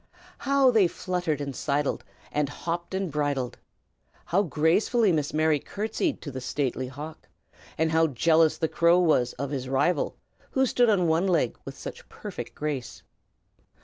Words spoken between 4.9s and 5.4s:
Miss